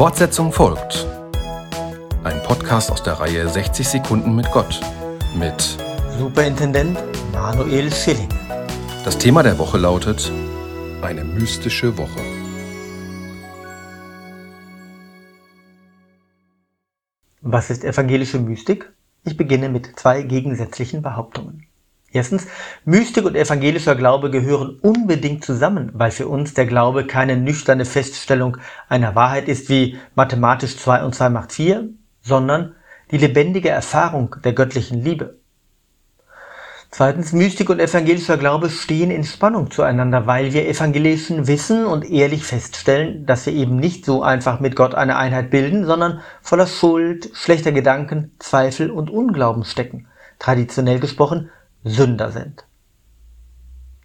[0.00, 1.06] Fortsetzung folgt.
[2.24, 4.80] Ein Podcast aus der Reihe 60 Sekunden mit Gott
[5.36, 5.76] mit
[6.18, 6.98] Superintendent
[7.34, 8.30] Manuel Schilling.
[9.04, 10.32] Das Thema der Woche lautet
[11.02, 12.18] eine mystische Woche.
[17.42, 18.90] Was ist evangelische Mystik?
[19.24, 21.66] Ich beginne mit zwei gegensätzlichen Behauptungen.
[22.12, 22.48] Erstens,
[22.84, 28.56] Mystik und evangelischer Glaube gehören unbedingt zusammen, weil für uns der Glaube keine nüchterne Feststellung
[28.88, 31.88] einer Wahrheit ist wie mathematisch 2 und 2 macht 4,
[32.20, 32.74] sondern
[33.12, 35.38] die lebendige Erfahrung der göttlichen Liebe.
[36.92, 42.42] Zweitens, Mystik und evangelischer Glaube stehen in Spannung zueinander, weil wir Evangelischen wissen und ehrlich
[42.42, 47.30] feststellen, dass wir eben nicht so einfach mit Gott eine Einheit bilden, sondern voller Schuld,
[47.34, 50.08] schlechter Gedanken, Zweifel und Unglauben stecken.
[50.40, 51.50] Traditionell gesprochen
[51.84, 52.64] Sünder sind.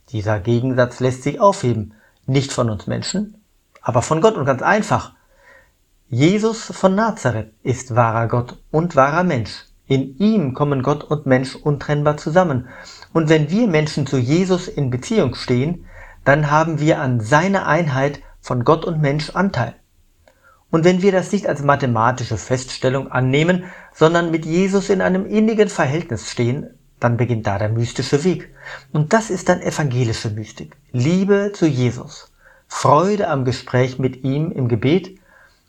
[0.09, 1.93] Dieser Gegensatz lässt sich aufheben,
[2.25, 3.41] nicht von uns Menschen,
[3.81, 5.13] aber von Gott und ganz einfach.
[6.07, 9.65] Jesus von Nazareth ist wahrer Gott und wahrer Mensch.
[9.87, 12.67] In ihm kommen Gott und Mensch untrennbar zusammen.
[13.13, 15.85] Und wenn wir Menschen zu Jesus in Beziehung stehen,
[16.23, 19.75] dann haben wir an seiner Einheit von Gott und Mensch Anteil.
[20.71, 25.69] Und wenn wir das nicht als mathematische Feststellung annehmen, sondern mit Jesus in einem innigen
[25.69, 26.67] Verhältnis stehen,
[26.99, 28.53] dann beginnt da der mystische Weg.
[28.91, 30.75] Und das ist dann evangelische Mystik.
[30.91, 32.31] Liebe zu Jesus,
[32.67, 35.19] Freude am Gespräch mit ihm im Gebet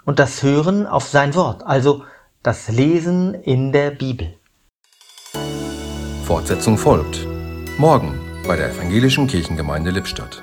[0.04, 2.04] und das Hören auf sein Wort, also
[2.42, 4.34] das Lesen in der Bibel.
[6.24, 7.26] Fortsetzung folgt.
[7.78, 10.42] Morgen bei der Evangelischen Kirchengemeinde Lippstadt.